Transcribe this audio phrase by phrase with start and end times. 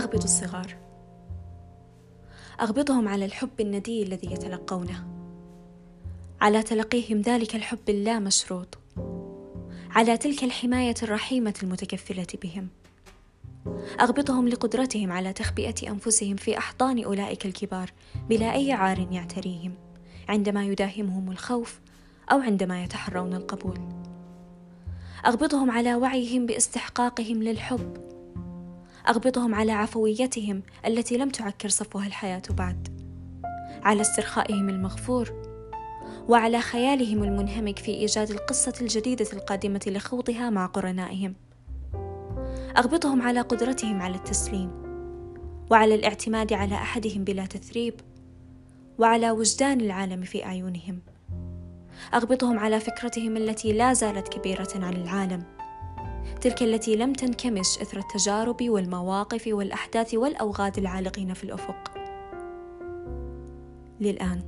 [0.00, 0.76] أغبط الصغار.
[2.60, 5.06] أغبطهم على الحب الندي الذي يتلقونه.
[6.40, 8.78] على تلقيهم ذلك الحب اللامشروط
[9.90, 12.68] على تلك الحماية الرحيمة المتكفلة بهم.
[14.00, 17.92] أغبطهم لقدرتهم على تخبئة أنفسهم في أحضان أولئك الكبار
[18.28, 19.74] بلا أي عار يعتريهم
[20.28, 21.80] عندما يداهمهم الخوف
[22.32, 23.78] أو عندما يتحرون القبول.
[25.26, 28.10] أغبطهم على وعيهم باستحقاقهم للحب.
[29.08, 32.88] أغبطهم على عفويتهم التي لم تعكر صفوها الحياة بعد.
[33.82, 35.50] على استرخائهم المغفور
[36.28, 41.34] وعلى خيالهم المنهمك في إيجاد القصة الجديدة القادمة لخوضها مع قرنائهم.
[42.76, 44.70] أغبطهم على قدرتهم على التسليم
[45.70, 47.94] وعلى الاعتماد على أحدهم بلا تثريب
[48.98, 50.98] وعلى وجدان العالم في أعينهم.
[52.14, 55.59] أغبطهم على فكرتهم التي لا زالت كبيرة عن العالم.
[56.40, 61.94] تلك التي لم تنكمش إثر التجارب والمواقف والأحداث والأوغاد العالقين في الأفق.
[64.00, 64.42] للآن.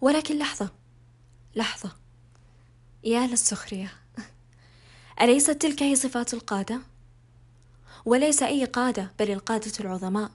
[0.00, 0.70] ولكن لحظة.
[1.56, 1.92] لحظة.
[3.04, 3.92] يا للسخرية.
[5.20, 6.80] أليست تلك هي صفات القادة؟
[8.04, 10.30] وليس أي قادة بل القادة العظماء.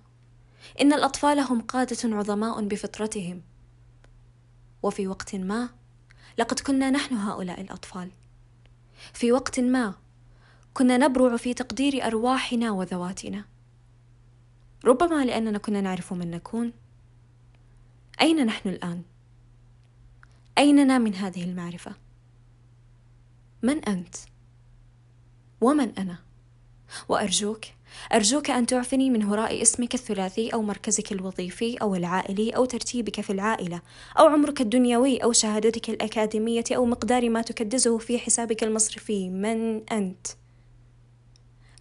[0.82, 3.42] إن الأطفال هم قادة عظماء بفطرتهم.
[4.84, 5.70] وفي وقت ما
[6.38, 8.12] لقد كنا نحن هؤلاء الأطفال
[9.14, 9.94] في وقت ما
[10.74, 13.46] كنا نبرع في تقدير أرواحنا وذواتنا
[14.86, 16.74] ربما لأننا كنا نعرف من نكون
[18.22, 19.04] أين نحن الآن؟
[20.58, 21.96] أيننا من هذه المعرفة؟
[23.64, 24.16] من أنت؟
[25.62, 26.18] ومن أنا؟
[27.10, 27.66] وأرجوك
[28.14, 33.30] أرجوك أن تعفني من هراء اسمك الثلاثي أو مركزك الوظيفي أو العائلي أو ترتيبك في
[33.30, 33.82] العائلة
[34.20, 40.28] أو عمرك الدنيوي أو شهادتك الأكاديمية أو مقدار ما تكدسه في حسابك المصرفي من أنت؟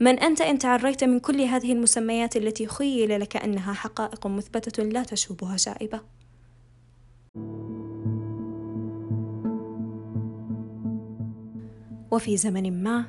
[0.00, 5.02] من أنت إن تعريت من كل هذه المسميات التي خيل لك أنها حقائق مثبتة لا
[5.02, 6.00] تشوبها شائبة؟
[12.10, 13.04] وفي زمن ما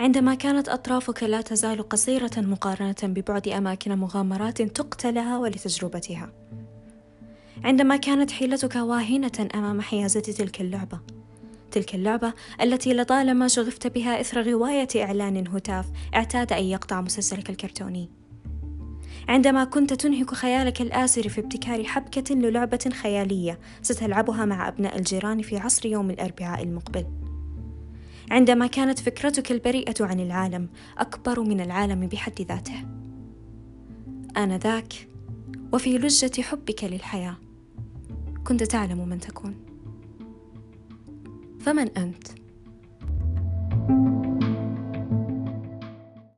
[0.00, 6.32] عندما كانت أطرافك لا تزال قصيرة مقارنة ببعد أماكن مغامرات تقتلها ولتجربتها.
[7.64, 11.00] عندما كانت حيلتك واهنة أمام حيازة تلك اللعبة
[11.70, 18.10] تلك اللعبة التي لطالما شغفت بها إثر غواية إعلان هتاف اعتاد أن يقطع مسلسلك الكرتوني.
[19.28, 25.56] عندما كنت تنهك خيالك الآسر في ابتكار حبكة للعبة خيالية ستلعبها مع أبناء الجيران في
[25.56, 27.29] عصر يوم الأربعاء المقبل.
[28.30, 30.68] عندما كانت فكرتك البريئة عن العالم
[30.98, 32.86] أكبر من العالم بحد ذاته.
[34.36, 35.08] آنذاك
[35.72, 37.36] وفي لجة حبك للحياة.
[38.46, 39.54] كنت تعلم من تكون.
[41.60, 42.28] فمن أنت؟